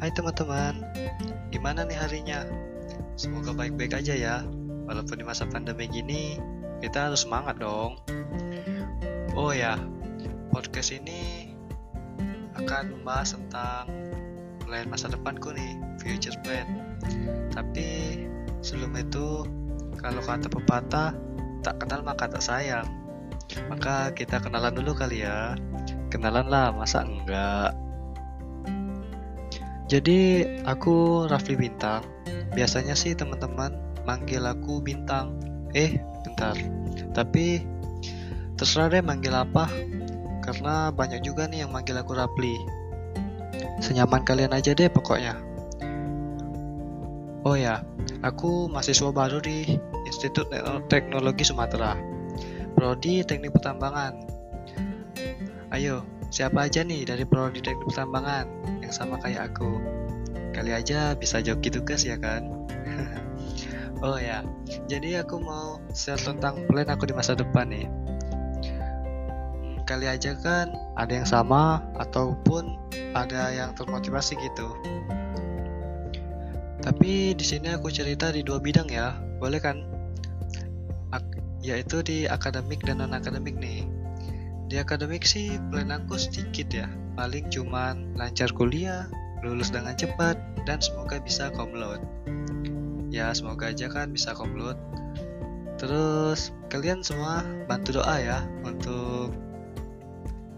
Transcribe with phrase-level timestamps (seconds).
[0.00, 0.80] Hai teman-teman,
[1.52, 2.48] gimana nih harinya?
[3.20, 4.36] Semoga baik-baik aja ya.
[4.88, 6.40] Walaupun di masa pandemi gini,
[6.80, 8.00] kita harus semangat dong.
[9.36, 9.76] Oh ya,
[10.56, 11.52] podcast ini
[12.56, 13.92] akan membahas tentang
[14.64, 16.64] plan masa depanku nih, future plan.
[17.52, 18.24] Tapi
[18.64, 19.44] sebelum itu,
[20.00, 21.12] kalau kata pepatah,
[21.60, 22.88] tak kenal maka tak sayang.
[23.68, 25.60] Maka kita kenalan dulu kali ya.
[26.08, 27.89] Kenalan lah, masa enggak?
[29.90, 32.06] Jadi aku Rafli Bintang.
[32.54, 33.74] Biasanya sih teman-teman
[34.06, 35.34] manggil aku Bintang.
[35.74, 36.54] Eh, bentar.
[37.10, 37.66] Tapi
[38.54, 39.66] terserah deh manggil apa.
[40.46, 42.54] Karena banyak juga nih yang manggil aku Rafli.
[43.82, 45.34] Senyaman kalian aja deh pokoknya.
[47.42, 47.82] Oh ya,
[48.22, 49.74] aku mahasiswa baru di
[50.06, 50.54] Institut
[50.86, 51.98] Teknologi Sumatera.
[52.78, 54.22] Prodi Teknik Pertambangan.
[55.74, 58.46] Ayo, siapa aja nih dari Prodi Teknik Pertambangan
[58.86, 59.82] yang sama kayak aku.
[60.54, 62.46] Kali aja bisa joki tugas ya kan?
[64.06, 64.46] oh ya,
[64.86, 67.86] jadi aku mau share tentang plan aku di masa depan nih.
[69.90, 72.78] Kali aja kan ada yang sama ataupun
[73.10, 74.70] ada yang termotivasi gitu.
[76.80, 79.82] Tapi di sini aku cerita di dua bidang ya, boleh kan?
[81.10, 81.26] Ak
[81.60, 83.99] yaitu di akademik dan non akademik nih.
[84.70, 86.86] Di akademik sih plan aku sedikit ya,
[87.18, 89.10] paling cuman lancar kuliah,
[89.42, 91.98] lulus dengan cepat, dan semoga bisa komlot.
[93.10, 94.78] Ya, semoga aja kan bisa komlot.
[95.74, 99.34] Terus, kalian semua bantu doa ya untuk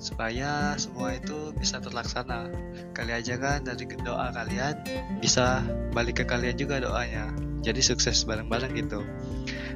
[0.00, 2.48] supaya semua itu bisa terlaksana.
[2.96, 4.88] Kali aja kan dari doa kalian
[5.20, 5.60] bisa
[5.92, 7.28] balik ke kalian juga doanya.
[7.60, 9.04] Jadi sukses bareng-bareng gitu.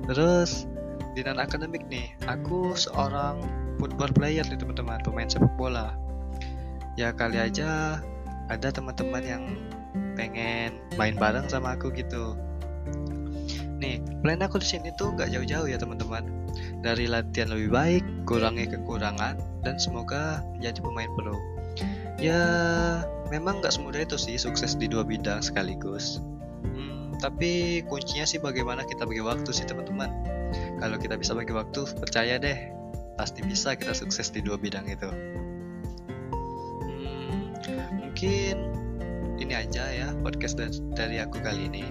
[0.08, 0.64] Terus
[1.12, 5.98] di non akademik nih, aku seorang football player nih teman-teman, pemain sepak bola.
[6.94, 7.98] Ya kali aja
[8.46, 9.42] ada teman-teman yang
[10.14, 12.38] pengen main bareng sama aku gitu.
[13.82, 16.22] Nih, plan aku di sini tuh gak jauh-jauh ya teman-teman.
[16.86, 21.34] Dari latihan lebih baik, kurangi kekurangan, dan semoga menjadi pemain pro.
[22.22, 22.38] Ya,
[23.34, 26.22] memang gak semudah itu sih sukses di dua bidang sekaligus.
[26.62, 30.14] Hmm, tapi kuncinya sih bagaimana kita bagi waktu sih teman-teman.
[30.78, 32.81] Kalau kita bisa bagi waktu, percaya deh,
[33.22, 35.06] pasti bisa kita sukses di dua bidang itu.
[38.22, 38.54] mungkin
[39.38, 40.58] ini aja ya podcast
[40.94, 41.86] dari aku kali ini.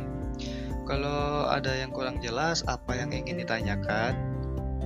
[0.84, 4.16] Kalau ada yang kurang jelas apa yang ingin ditanyakan,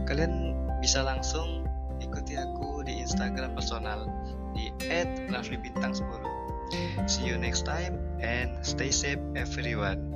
[0.06, 1.66] kalian bisa langsung
[2.02, 4.06] ikuti aku di Instagram personal
[4.54, 4.70] di
[5.34, 6.22] @raflibintang10.
[7.10, 10.14] See you next time and stay safe everyone.